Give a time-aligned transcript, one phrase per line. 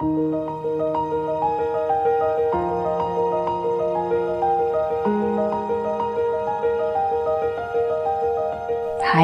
[0.00, 0.06] Hi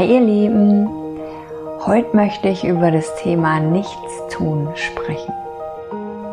[0.04, 0.88] ihr Lieben,
[1.86, 5.32] heute möchte ich über das Thema Nichtstun sprechen.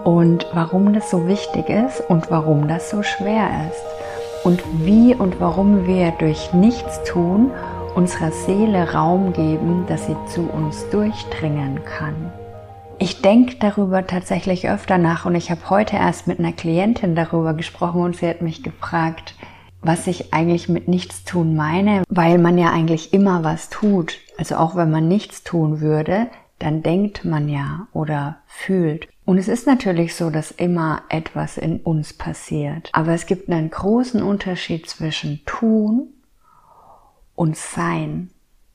[0.06, 3.86] Und warum das so wichtig ist und warum das so schwer ist.
[4.44, 7.52] Und wie und warum wir durch Nichtstun
[7.94, 12.34] unserer Seele Raum geben, dass sie zu uns durchdringen kann.
[13.02, 17.56] Ich denke darüber tatsächlich öfter nach und ich habe heute erst mit einer Klientin darüber
[17.56, 19.34] gesprochen und sie hat mich gefragt,
[19.82, 24.20] was ich eigentlich mit nichts tun meine, weil man ja eigentlich immer was tut.
[24.38, 26.28] Also auch wenn man nichts tun würde,
[26.60, 29.08] dann denkt man ja oder fühlt.
[29.26, 32.92] Und es ist natürlich so, dass immer etwas in uns passiert.
[32.94, 36.10] Aber es gibt einen großen Unterschied zwischen tun
[37.34, 38.30] und sein.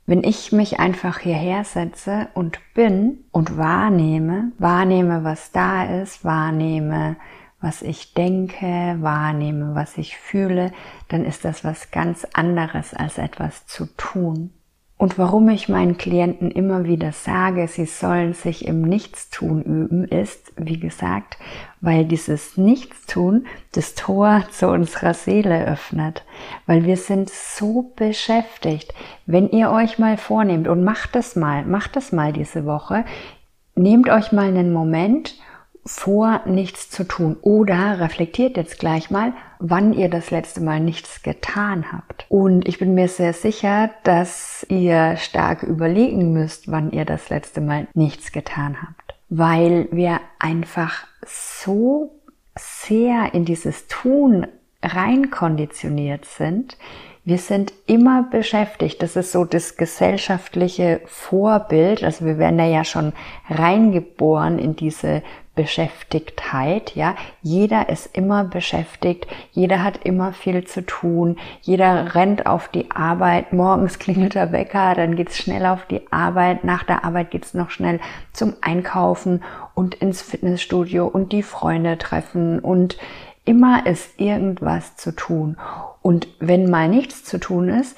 [0.09, 7.17] Wenn ich mich einfach hierher setze und bin und wahrnehme, wahrnehme, was da ist, wahrnehme,
[7.61, 10.71] was ich denke, wahrnehme, was ich fühle,
[11.09, 14.53] dann ist das was ganz anderes als etwas zu tun.
[14.99, 20.55] Und warum ich meinen Klienten immer wieder sage, sie sollen sich im Nichtstun üben, ist,
[20.57, 21.37] wie gesagt,
[21.83, 26.25] weil dieses Nichtstun das Tor zu unserer Seele öffnet.
[26.65, 28.95] Weil wir sind so beschäftigt.
[29.27, 33.05] Wenn ihr euch mal vornehmt und macht es mal, macht es mal diese Woche,
[33.75, 35.35] nehmt euch mal einen Moment
[35.87, 37.37] vor, nichts zu tun.
[37.41, 42.27] Oder reflektiert jetzt gleich mal, wann ihr das letzte Mal nichts getan habt.
[42.29, 47.61] Und ich bin mir sehr sicher, dass ihr stark überlegen müsst, wann ihr das letzte
[47.61, 49.15] Mal nichts getan habt.
[49.29, 52.21] Weil wir einfach so
[52.59, 54.47] sehr in dieses Tun
[54.83, 56.77] reinkonditioniert sind,
[57.27, 59.03] wir sind immer beschäftigt.
[59.03, 62.05] Das ist so das gesellschaftliche Vorbild.
[62.05, 63.13] Also wir werden da ja schon
[63.51, 65.25] reingeboren in diese
[65.57, 67.17] Beschäftigtheit, ja.
[67.43, 73.53] Jeder ist immer beschäftigt, jeder hat immer viel zu tun, jeder rennt auf die Arbeit,
[73.53, 77.71] morgens klingelt der Wecker, dann geht's schnell auf die Arbeit, nach der Arbeit geht's noch
[77.71, 78.01] schnell
[78.33, 79.43] zum Einkaufen
[79.75, 82.99] und ins Fitnessstudio und die Freunde treffen und
[83.47, 85.57] immer ist irgendwas zu tun.
[86.03, 87.97] Und wenn mal nichts zu tun ist,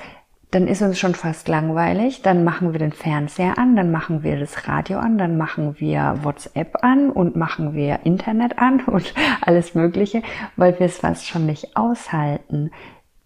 [0.51, 4.39] dann ist uns schon fast langweilig, dann machen wir den Fernseher an, dann machen wir
[4.39, 9.75] das Radio an, dann machen wir WhatsApp an und machen wir Internet an und alles
[9.75, 10.23] Mögliche,
[10.57, 12.71] weil wir es fast schon nicht aushalten,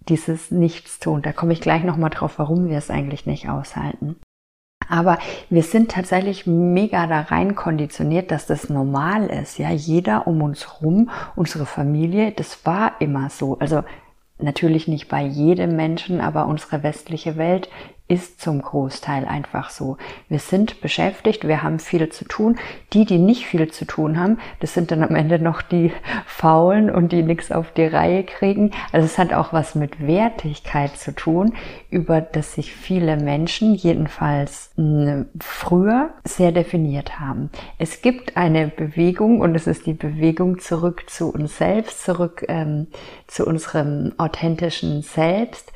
[0.08, 1.22] dieses Nichtstun.
[1.22, 4.16] Da komme ich gleich nochmal drauf, warum wir es eigentlich nicht aushalten.
[4.88, 5.18] Aber
[5.48, 9.58] wir sind tatsächlich mega da rein konditioniert, dass das normal ist.
[9.58, 13.58] Ja, jeder um uns rum, unsere Familie, das war immer so.
[13.60, 13.84] Also
[14.42, 17.68] Natürlich nicht bei jedem Menschen, aber unsere westliche Welt
[18.12, 19.96] ist zum Großteil einfach so.
[20.28, 22.58] Wir sind beschäftigt, wir haben viel zu tun.
[22.92, 25.92] Die, die nicht viel zu tun haben, das sind dann am Ende noch die
[26.26, 28.72] Faulen und die nichts auf die Reihe kriegen.
[28.92, 31.54] Also es hat auch was mit Wertigkeit zu tun,
[31.88, 37.48] über das sich viele Menschen, jedenfalls hm, früher, sehr definiert haben.
[37.78, 42.88] Es gibt eine Bewegung und es ist die Bewegung zurück zu uns selbst, zurück ähm,
[43.26, 45.72] zu unserem authentischen Selbst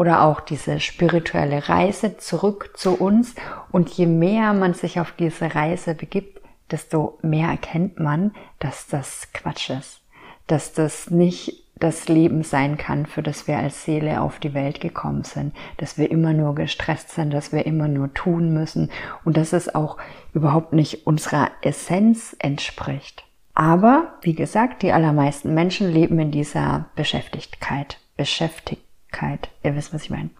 [0.00, 3.34] oder auch diese spirituelle Reise zurück zu uns.
[3.70, 6.40] Und je mehr man sich auf diese Reise begibt,
[6.70, 10.00] desto mehr erkennt man, dass das Quatsch ist,
[10.46, 14.80] dass das nicht das Leben sein kann, für das wir als Seele auf die Welt
[14.80, 18.90] gekommen sind, dass wir immer nur gestresst sind, dass wir immer nur tun müssen
[19.26, 19.98] und dass es auch
[20.32, 23.24] überhaupt nicht unserer Essenz entspricht.
[23.52, 29.50] Aber, wie gesagt, die allermeisten Menschen leben in dieser Beschäftigkeit, beschäftigt Dankbarkeit.
[29.62, 30.30] Ihr wisst, was ich meine.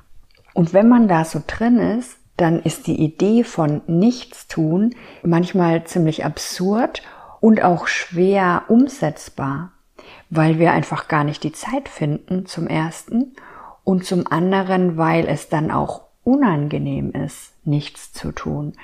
[0.54, 6.24] Und wenn man da so drin ist, dann ist die Idee von Nichtstun manchmal ziemlich
[6.24, 7.02] absurd
[7.40, 9.72] und auch schwer umsetzbar,
[10.30, 13.34] weil wir einfach gar nicht die Zeit finden, zum ersten,
[13.82, 18.74] und zum anderen, weil es dann auch unangenehm ist, nichts zu tun,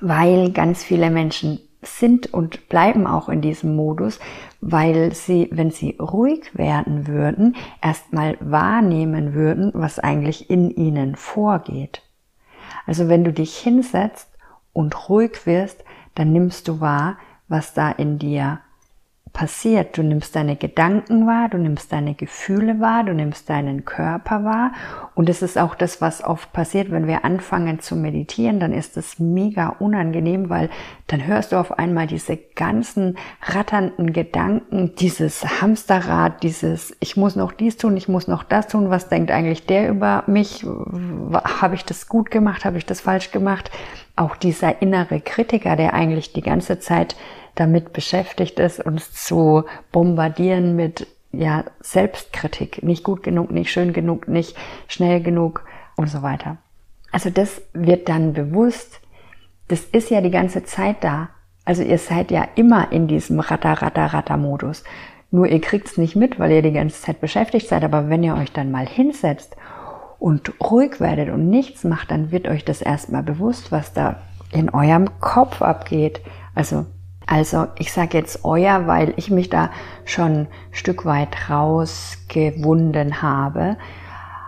[0.00, 4.20] weil ganz viele Menschen sind und bleiben auch in diesem Modus,
[4.60, 12.02] weil sie, wenn sie ruhig werden würden, erstmal wahrnehmen würden, was eigentlich in ihnen vorgeht.
[12.86, 14.28] Also wenn du dich hinsetzt
[14.72, 15.84] und ruhig wirst,
[16.14, 17.16] dann nimmst du wahr,
[17.48, 18.60] was da in dir
[19.40, 19.96] passiert.
[19.96, 24.72] Du nimmst deine Gedanken wahr, du nimmst deine Gefühle wahr, du nimmst deinen Körper wahr.
[25.14, 28.98] Und es ist auch das, was oft passiert, wenn wir anfangen zu meditieren, dann ist
[28.98, 30.68] es mega unangenehm, weil
[31.06, 37.52] dann hörst du auf einmal diese ganzen ratternden Gedanken, dieses Hamsterrad, dieses, ich muss noch
[37.52, 40.66] dies tun, ich muss noch das tun, was denkt eigentlich der über mich?
[41.32, 42.66] Habe ich das gut gemacht?
[42.66, 43.70] Habe ich das falsch gemacht?
[44.16, 47.16] Auch dieser innere Kritiker, der eigentlich die ganze Zeit
[47.54, 52.82] damit beschäftigt ist, uns zu bombardieren mit ja, Selbstkritik.
[52.82, 54.56] Nicht gut genug, nicht schön genug, nicht
[54.88, 55.64] schnell genug
[55.96, 56.58] und so weiter.
[57.12, 59.00] Also das wird dann bewusst.
[59.68, 61.28] Das ist ja die ganze Zeit da.
[61.64, 64.84] Also ihr seid ja immer in diesem Ratter-Ratter-Ratter-Modus.
[65.30, 67.84] Nur ihr kriegt's nicht mit, weil ihr die ganze Zeit beschäftigt seid.
[67.84, 69.56] Aber wenn ihr euch dann mal hinsetzt
[70.18, 74.70] und ruhig werdet und nichts macht, dann wird euch das erstmal bewusst, was da in
[74.70, 76.20] eurem Kopf abgeht.
[76.54, 76.86] Also,
[77.30, 79.70] also ich sage jetzt euer, weil ich mich da
[80.04, 83.76] schon ein Stück weit rausgewunden habe.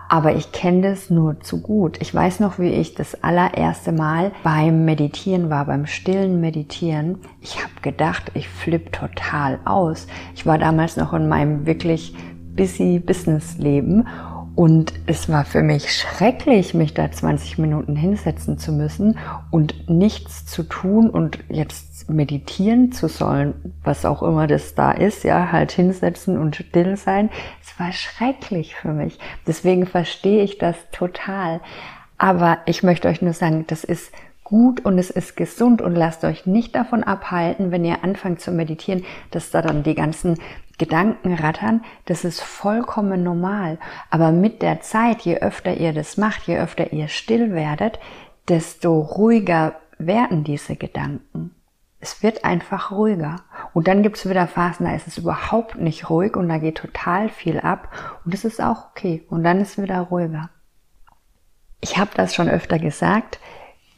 [0.09, 2.01] Aber ich kenne das nur zu gut.
[2.01, 7.19] Ich weiß noch, wie ich das allererste Mal beim Meditieren war, beim stillen Meditieren.
[7.39, 10.05] Ich habe gedacht, ich flippe total aus.
[10.35, 12.13] Ich war damals noch in meinem wirklich
[12.53, 14.05] busy Business Leben
[14.55, 19.17] und es war für mich schrecklich, mich da 20 Minuten hinsetzen zu müssen
[19.49, 25.23] und nichts zu tun und jetzt meditieren zu sollen, was auch immer das da ist,
[25.23, 27.31] ja, halt hinsetzen und still sein.
[27.63, 29.17] Es war schrecklich für mich.
[29.47, 31.59] Deswegen verstehe ich das total.
[32.19, 34.11] Aber ich möchte euch nur sagen, das ist
[34.43, 38.51] gut und es ist gesund und lasst euch nicht davon abhalten, wenn ihr anfangt zu
[38.51, 40.37] meditieren, dass da dann die ganzen
[40.77, 41.83] Gedanken rattern.
[42.05, 43.77] Das ist vollkommen normal.
[44.09, 47.99] Aber mit der Zeit, je öfter ihr das macht, je öfter ihr still werdet,
[48.47, 51.55] desto ruhiger werden diese Gedanken.
[51.99, 53.37] Es wird einfach ruhiger.
[53.73, 56.75] Und dann gibt es wieder Phasen, da ist es überhaupt nicht ruhig und da geht
[56.75, 57.87] total viel ab.
[58.25, 59.23] Und das ist auch okay.
[59.29, 60.49] Und dann ist es wieder ruhiger.
[61.79, 63.39] Ich habe das schon öfter gesagt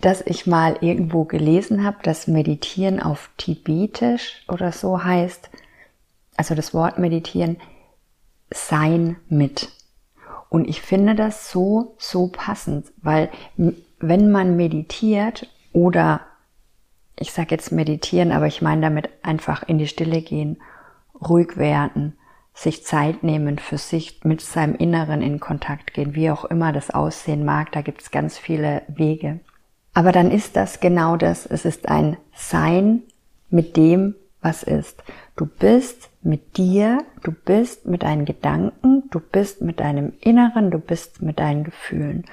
[0.02, 5.50] dass ich mal irgendwo gelesen habe, dass Meditieren auf Tibetisch oder so heißt,
[6.38, 7.58] also das Wort Meditieren,
[8.52, 9.70] sein mit.
[10.50, 13.30] Und ich finde das so, so passend, weil
[14.00, 16.22] wenn man meditiert oder
[17.18, 20.58] ich sage jetzt meditieren, aber ich meine damit einfach in die Stille gehen,
[21.28, 22.18] ruhig werden,
[22.54, 26.90] sich Zeit nehmen für sich, mit seinem Inneren in Kontakt gehen, wie auch immer das
[26.90, 29.40] aussehen mag, da gibt es ganz viele Wege.
[29.94, 31.46] Aber dann ist das genau das.
[31.46, 33.04] Es ist ein Sein
[33.50, 35.04] mit dem, was ist.
[35.36, 40.78] Du bist mit dir, du bist mit deinen Gedanken, du bist mit deinem Inneren, du
[40.78, 42.26] bist mit deinen Gefühlen.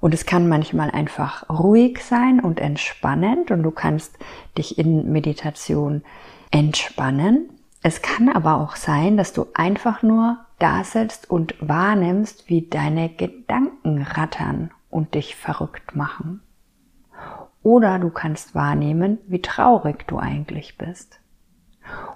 [0.00, 4.18] Und es kann manchmal einfach ruhig sein und entspannend und du kannst
[4.58, 6.02] dich in Meditation
[6.50, 7.50] entspannen.
[7.82, 13.08] Es kann aber auch sein, dass du einfach nur da sitzt und wahrnimmst, wie deine
[13.08, 16.42] Gedanken rattern und dich verrückt machen.
[17.62, 21.19] Oder du kannst wahrnehmen, wie traurig du eigentlich bist.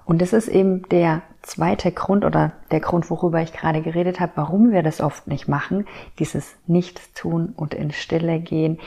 [0.04, 4.32] Und das ist eben der zweite Grund oder der Grund, worüber ich gerade geredet habe,
[4.36, 5.86] warum wir das oft nicht machen,
[6.18, 8.78] dieses Nichtstun und in Stille gehen,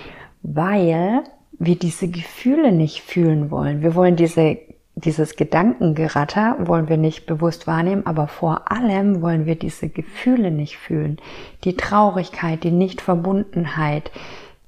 [0.44, 1.24] weil
[1.60, 3.82] wir diese Gefühle nicht fühlen wollen.
[3.82, 4.60] Wir wollen diese,
[4.96, 10.78] dieses Gedankengeratter wollen wir nicht bewusst wahrnehmen, aber vor allem wollen wir diese Gefühle nicht
[10.78, 11.18] fühlen.
[11.64, 14.12] Die Traurigkeit, die Nichtverbundenheit,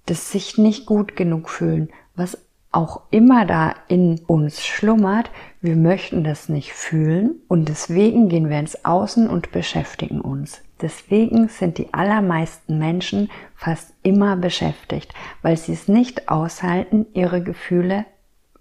[0.08, 2.38] das sich nicht gut genug fühlen, was
[2.72, 8.60] auch immer da in uns schlummert, wir möchten das nicht fühlen und deswegen gehen wir
[8.60, 10.62] ins Außen und beschäftigen uns.
[10.82, 18.06] Deswegen sind die allermeisten Menschen fast immer beschäftigt, weil sie es nicht aushalten, ihre Gefühle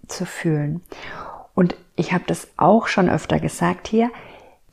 [0.07, 0.81] zu fühlen.
[1.53, 4.09] Und ich habe das auch schon öfter gesagt hier,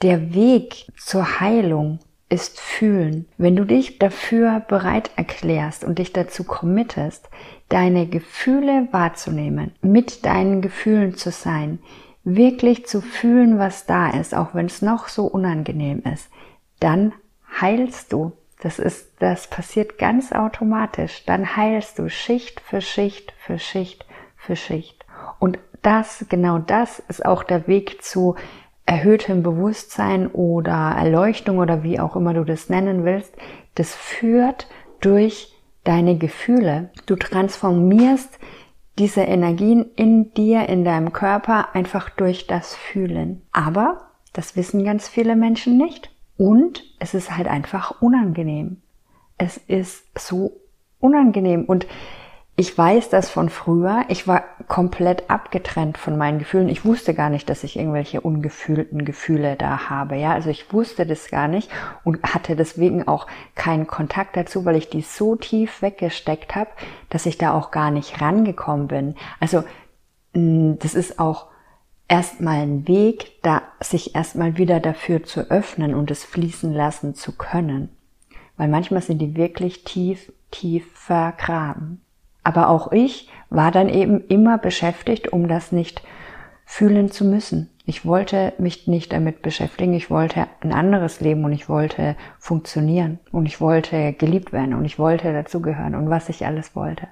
[0.03, 3.26] der Weg zur Heilung ist fühlen.
[3.38, 7.28] Wenn du dich dafür bereit erklärst und dich dazu committest,
[7.68, 11.78] deine Gefühle wahrzunehmen, mit deinen Gefühlen zu sein,
[12.25, 16.28] wirklich zu fühlen, was da ist, auch wenn es noch so unangenehm ist,
[16.80, 17.12] dann
[17.61, 18.33] heilst du.
[18.61, 21.25] Das ist, das passiert ganz automatisch.
[21.26, 24.04] Dann heilst du Schicht für Schicht für Schicht
[24.37, 25.04] für Schicht.
[25.38, 28.35] Und das, genau das ist auch der Weg zu
[28.87, 33.35] erhöhtem Bewusstsein oder Erleuchtung oder wie auch immer du das nennen willst,
[33.75, 34.69] das führt
[35.00, 35.52] durch
[35.85, 36.90] deine Gefühle.
[37.05, 38.38] Du transformierst
[38.99, 43.43] diese Energien in dir, in deinem Körper einfach durch das Fühlen.
[43.52, 46.11] Aber das wissen ganz viele Menschen nicht.
[46.38, 48.83] Und es ist halt einfach unangenehm.
[49.38, 50.61] Es ist so
[50.99, 51.64] unangenehm.
[51.64, 51.87] Und
[52.57, 54.05] ich weiß das von früher.
[54.09, 56.68] Ich war komplett abgetrennt von meinen Gefühlen.
[56.68, 60.16] Ich wusste gar nicht, dass ich irgendwelche ungefühlten Gefühle da habe.
[60.16, 61.70] Ja, also ich wusste das gar nicht
[62.04, 66.70] und hatte deswegen auch keinen Kontakt dazu, weil ich die so tief weggesteckt habe,
[67.11, 69.14] dass ich da auch gar nicht rangekommen bin.
[69.40, 69.62] Also
[70.32, 71.46] mm, das ist auch
[72.08, 77.37] erstmal ein Weg, da sich erstmal wieder dafür zu öffnen und es fließen lassen zu
[77.37, 77.90] können.
[78.56, 82.00] Weil manchmal sind die wirklich tief, tief vergraben.
[82.47, 86.00] Aber auch ich war dann eben immer beschäftigt, um das nicht
[86.65, 87.71] fühlen zu müssen.
[87.87, 93.19] Ich wollte mich nicht damit beschäftigen, ich wollte ein anderes Leben und ich wollte funktionieren
[93.33, 97.09] und ich wollte geliebt werden und ich wollte dazugehören und was ich alles wollte.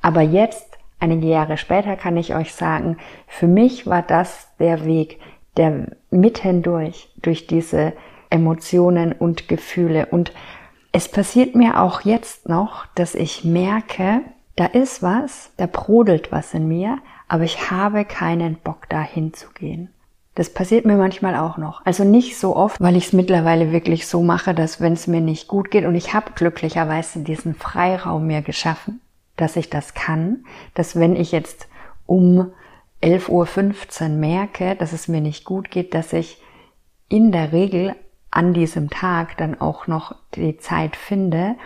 [0.00, 5.18] Aber jetzt, einige Jahre später, kann ich euch sagen, für mich war das der Weg,
[5.56, 7.94] der mitten durch, durch diese
[8.30, 10.06] Emotionen und Gefühle.
[10.06, 10.32] Und
[10.92, 14.20] es passiert mir auch jetzt noch, dass ich merke,
[14.56, 19.90] da ist was, da brodelt was in mir, aber ich habe keinen Bock da hinzugehen.
[20.34, 21.84] Das passiert mir manchmal auch noch.
[21.84, 25.20] Also nicht so oft, weil ich es mittlerweile wirklich so mache, dass wenn es mir
[25.20, 29.00] nicht gut geht und ich habe glücklicherweise diesen Freiraum mir geschaffen,
[29.36, 30.44] dass ich das kann,
[30.74, 31.68] dass wenn ich jetzt
[32.06, 32.52] um
[33.02, 36.40] 11.15 Uhr merke, dass es mir nicht gut geht, dass ich
[37.08, 37.94] in der Regel
[38.30, 41.56] an diesem Tag dann auch noch die Zeit finde,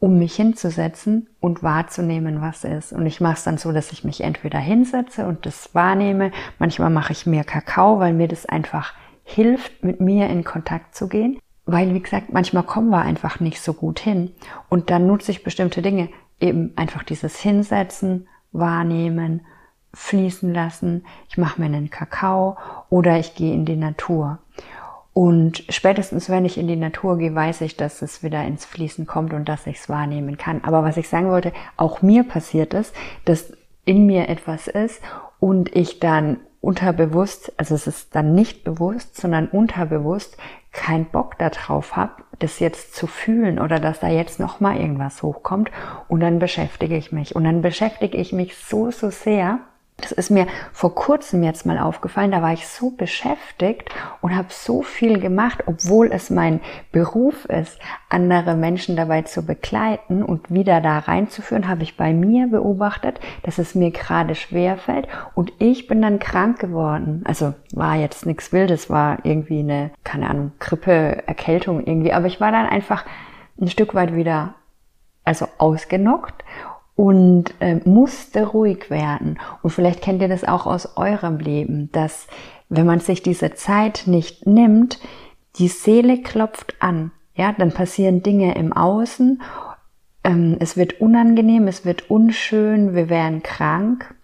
[0.00, 2.92] um mich hinzusetzen und wahrzunehmen, was ist.
[2.92, 6.32] Und ich mache es dann so, dass ich mich entweder hinsetze und das wahrnehme.
[6.58, 11.06] Manchmal mache ich mir Kakao, weil mir das einfach hilft, mit mir in Kontakt zu
[11.06, 11.38] gehen.
[11.66, 14.32] Weil, wie gesagt, manchmal kommen wir einfach nicht so gut hin.
[14.70, 16.08] Und dann nutze ich bestimmte Dinge.
[16.40, 19.42] Eben einfach dieses Hinsetzen, wahrnehmen,
[19.92, 21.04] fließen lassen.
[21.28, 22.56] Ich mache mir einen Kakao
[22.88, 24.38] oder ich gehe in die Natur.
[25.12, 29.06] Und spätestens, wenn ich in die Natur gehe, weiß ich, dass es wieder ins Fließen
[29.06, 30.62] kommt und dass ich es wahrnehmen kann.
[30.62, 32.92] Aber was ich sagen wollte, auch mir passiert es,
[33.24, 33.52] dass
[33.84, 35.02] in mir etwas ist
[35.40, 40.36] und ich dann unterbewusst, also es ist dann nicht bewusst, sondern unterbewusst
[40.72, 45.22] keinen Bock darauf habe, das jetzt zu fühlen oder dass da jetzt noch mal irgendwas
[45.22, 45.70] hochkommt
[46.08, 49.60] und dann beschäftige ich mich und dann beschäftige ich mich so so sehr
[50.00, 53.90] das ist mir vor kurzem jetzt mal aufgefallen, da war ich so beschäftigt
[54.20, 56.60] und habe so viel gemacht, obwohl es mein
[56.92, 57.78] Beruf ist,
[58.08, 63.58] andere Menschen dabei zu begleiten und wieder da reinzuführen, habe ich bei mir beobachtet, dass
[63.58, 67.22] es mir gerade schwer fällt und ich bin dann krank geworden.
[67.24, 72.40] Also war jetzt nichts Wildes, war irgendwie eine, keine Ahnung, Grippe, Erkältung irgendwie, aber ich
[72.40, 73.04] war dann einfach
[73.60, 74.54] ein Stück weit wieder
[75.24, 76.44] also ausgenockt
[77.00, 79.38] und äh, musste ruhig werden.
[79.62, 82.26] Und vielleicht kennt ihr das auch aus eurem Leben, dass
[82.68, 85.00] wenn man sich diese Zeit nicht nimmt,
[85.56, 87.10] die Seele klopft an.
[87.34, 89.40] Ja, dann passieren Dinge im Außen.
[90.24, 94.14] Ähm, es wird unangenehm, es wird unschön, wir werden krank,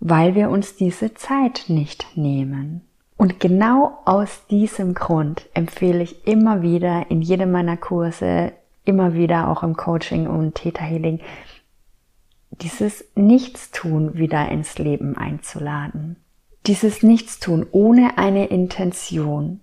[0.00, 2.80] weil wir uns diese Zeit nicht nehmen.
[3.18, 8.52] Und genau aus diesem Grund empfehle ich immer wieder in jedem meiner Kurse,
[8.86, 11.20] immer wieder auch im Coaching und Theta Healing,
[12.60, 16.16] dieses Nichtstun wieder ins Leben einzuladen.
[16.66, 19.60] Dieses Nichtstun ohne eine Intention.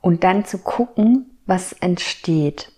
[0.00, 2.72] Und dann zu gucken, was entsteht.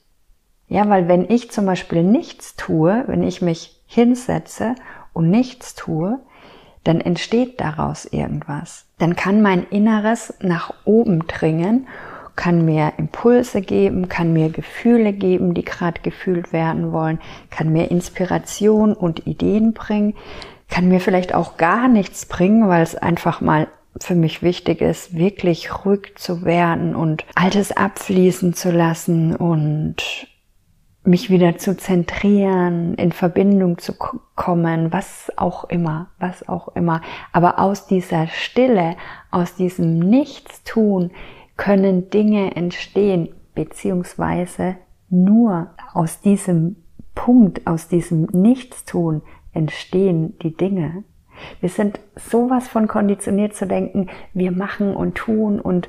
[0.68, 4.74] Ja, weil wenn ich zum Beispiel nichts tue, wenn ich mich hinsetze
[5.12, 6.18] und nichts tue,
[6.82, 8.86] dann entsteht daraus irgendwas.
[8.98, 11.88] Dann kann mein Inneres nach oben dringen
[12.36, 17.18] kann mir Impulse geben, kann mir Gefühle geben, die gerade gefühlt werden wollen,
[17.50, 20.14] kann mir Inspiration und Ideen bringen,
[20.68, 23.68] kann mir vielleicht auch gar nichts bringen, weil es einfach mal
[24.00, 30.28] für mich wichtig ist, wirklich ruhig zu werden und Altes abfließen zu lassen und
[31.06, 37.00] mich wieder zu zentrieren, in Verbindung zu kommen, was auch immer, was auch immer.
[37.32, 38.96] Aber aus dieser Stille,
[39.30, 41.12] aus diesem Nichtstun
[41.56, 44.76] können Dinge entstehen, beziehungsweise
[45.08, 46.76] nur aus diesem
[47.14, 49.22] Punkt, aus diesem Nichtstun
[49.52, 51.04] entstehen die Dinge.
[51.60, 55.88] Wir sind sowas von konditioniert zu denken, wir machen und tun und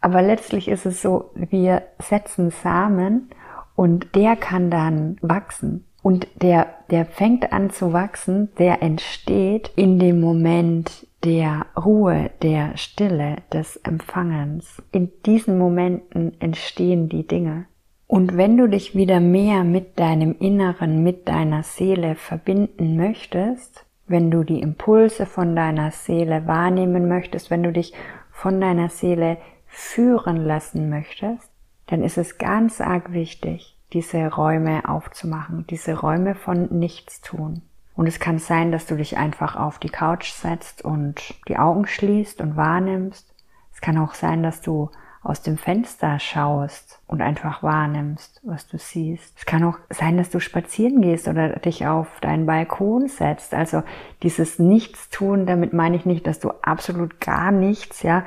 [0.00, 3.30] aber letztlich ist es so, wir setzen Samen
[3.74, 5.84] und der kann dann wachsen.
[6.02, 12.76] Und der, der fängt an zu wachsen, der entsteht in dem Moment, der Ruhe, der
[12.76, 14.82] Stille, des Empfangens.
[14.92, 17.66] In diesen Momenten entstehen die Dinge.
[18.06, 24.30] Und wenn du dich wieder mehr mit deinem Inneren, mit deiner Seele verbinden möchtest, wenn
[24.30, 27.92] du die Impulse von deiner Seele wahrnehmen möchtest, wenn du dich
[28.30, 31.50] von deiner Seele führen lassen möchtest,
[31.88, 37.62] dann ist es ganz arg wichtig, diese Räume aufzumachen, diese Räume von Nichtstun.
[37.98, 41.84] Und es kann sein, dass du dich einfach auf die Couch setzt und die Augen
[41.84, 43.34] schließt und wahrnimmst.
[43.74, 44.90] Es kann auch sein, dass du
[45.20, 49.36] aus dem Fenster schaust und einfach wahrnimmst, was du siehst.
[49.36, 53.52] Es kann auch sein, dass du spazieren gehst oder dich auf deinen Balkon setzt.
[53.52, 53.82] Also
[54.22, 58.22] dieses Nichtstun, damit meine ich nicht, dass du absolut gar nichts, ja,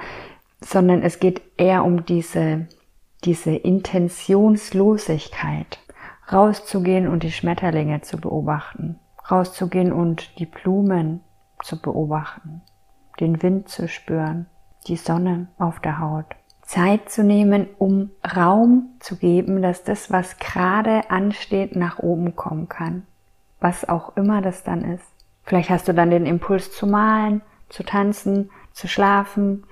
[0.59, 2.67] sondern es geht eher um diese,
[3.23, 5.79] diese Intentionslosigkeit,
[6.29, 8.99] rauszugehen und die Schmetterlinge zu beobachten
[9.29, 11.21] rauszugehen und die Blumen
[11.63, 12.61] zu beobachten,
[13.19, 14.47] den Wind zu spüren,
[14.87, 16.25] die Sonne auf der Haut.
[16.61, 22.69] Zeit zu nehmen, um Raum zu geben, dass das, was gerade ansteht, nach oben kommen
[22.69, 23.05] kann.
[23.59, 25.05] Was auch immer das dann ist.
[25.43, 29.65] Vielleicht hast du dann den Impuls zu malen, zu tanzen, zu schlafen.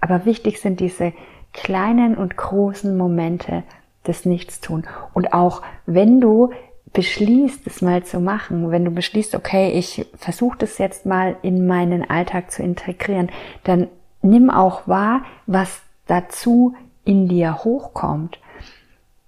[0.00, 1.14] Aber wichtig sind diese
[1.52, 3.62] kleinen und großen Momente
[4.06, 4.86] des Nichtstun.
[5.14, 6.52] Und auch wenn du
[6.92, 11.66] beschließt, es mal zu machen, wenn du beschließt, okay, ich versuche das jetzt mal in
[11.66, 13.30] meinen Alltag zu integrieren,
[13.64, 13.88] dann
[14.22, 16.74] nimm auch wahr, was dazu
[17.04, 18.38] in dir hochkommt.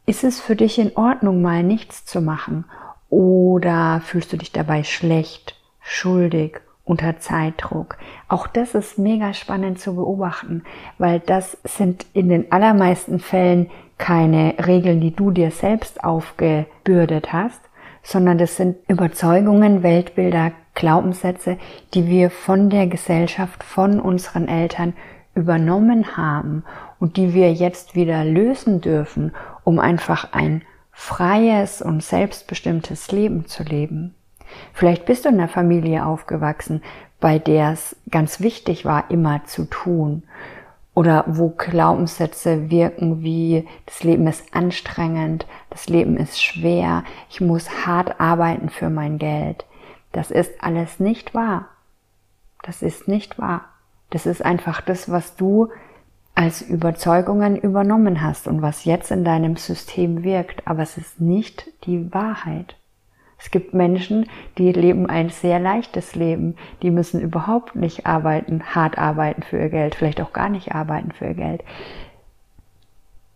[0.06, 2.64] Ist es für dich in Ordnung, mal nichts zu machen?
[3.10, 7.98] Oder fühlst du dich dabei schlecht, schuldig, unter Zeitdruck?
[8.28, 10.62] Auch das ist mega spannend zu beobachten,
[10.98, 17.60] weil das sind in den allermeisten Fällen keine Regeln, die du dir selbst aufgebürdet hast,
[18.02, 21.58] sondern das sind Überzeugungen, Weltbilder, Glaubenssätze,
[21.94, 24.94] die wir von der Gesellschaft, von unseren Eltern
[25.34, 26.64] übernommen haben
[26.98, 29.32] und die wir jetzt wieder lösen dürfen,
[29.64, 34.14] um einfach ein freies und selbstbestimmtes Leben zu leben.
[34.72, 36.82] Vielleicht bist du in einer Familie aufgewachsen,
[37.20, 40.22] bei der es ganz wichtig war, immer zu tun.
[40.94, 47.86] Oder wo Glaubenssätze wirken wie, das Leben ist anstrengend, das Leben ist schwer, ich muss
[47.86, 49.64] hart arbeiten für mein Geld.
[50.12, 51.68] Das ist alles nicht wahr.
[52.62, 53.66] Das ist nicht wahr.
[54.10, 55.68] Das ist einfach das, was du
[56.34, 61.68] als Überzeugungen übernommen hast und was jetzt in deinem System wirkt, aber es ist nicht
[61.84, 62.77] die Wahrheit.
[63.38, 64.28] Es gibt Menschen,
[64.58, 69.68] die leben ein sehr leichtes Leben, die müssen überhaupt nicht arbeiten, hart arbeiten für ihr
[69.68, 71.62] Geld, vielleicht auch gar nicht arbeiten für ihr Geld.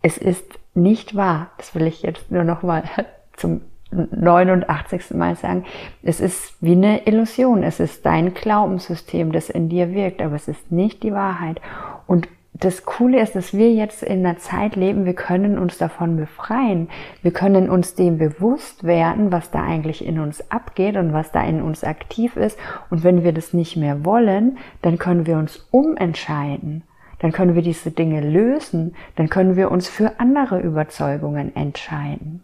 [0.02, 2.82] Es ist nicht wahr, das will ich jetzt nur noch mal
[3.36, 3.60] zum
[3.92, 5.14] 89.
[5.14, 5.64] Mal sagen,
[6.02, 7.62] es ist wie eine Illusion.
[7.62, 11.60] Es ist dein Glaubenssystem, das in dir wirkt, aber es ist nicht die Wahrheit.
[12.06, 16.16] Und das Coole ist, dass wir jetzt in einer Zeit leben, wir können uns davon
[16.16, 16.88] befreien.
[17.22, 21.42] Wir können uns dem bewusst werden, was da eigentlich in uns abgeht und was da
[21.42, 22.58] in uns aktiv ist.
[22.90, 26.82] Und wenn wir das nicht mehr wollen, dann können wir uns umentscheiden.
[27.20, 28.94] Dann können wir diese Dinge lösen.
[29.16, 32.42] Dann können wir uns für andere Überzeugungen entscheiden.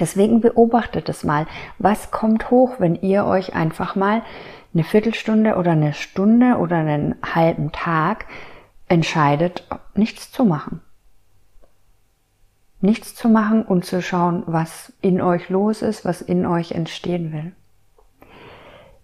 [0.00, 1.46] Deswegen beobachtet es mal,
[1.78, 4.22] was kommt hoch, wenn ihr euch einfach mal
[4.72, 8.26] eine Viertelstunde oder eine Stunde oder einen halben Tag
[8.94, 10.80] entscheidet, nichts zu machen.
[12.80, 17.32] Nichts zu machen und zu schauen, was in euch los ist, was in euch entstehen
[17.32, 17.52] will.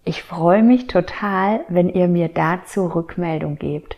[0.03, 3.95] Ich freue mich total, wenn ihr mir dazu Rückmeldung gebt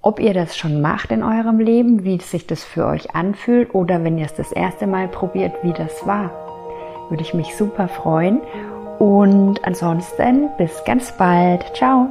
[0.00, 4.02] ob ihr das schon macht in eurem Leben, wie sich das für euch anfühlt oder
[4.02, 6.30] wenn ihr es das erste Mal probiert, wie das war.
[7.10, 8.40] Würde ich mich super freuen.
[8.98, 11.64] Und ansonsten bis ganz bald.
[11.74, 12.08] Ciao.